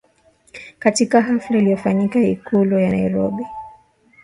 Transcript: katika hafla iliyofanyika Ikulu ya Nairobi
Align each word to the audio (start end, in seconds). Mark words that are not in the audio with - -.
katika 0.79 1.21
hafla 1.21 1.57
iliyofanyika 1.57 2.19
Ikulu 2.19 2.79
ya 2.79 2.89
Nairobi 2.89 3.45